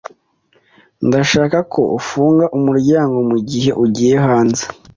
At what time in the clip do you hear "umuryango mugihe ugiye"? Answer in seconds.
2.57-4.15